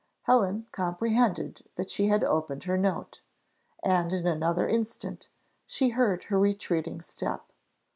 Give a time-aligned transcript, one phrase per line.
[0.23, 3.21] Helen comprehended that she had opened her note
[3.83, 5.29] and in another instant
[5.67, 7.51] she heard her retreating step.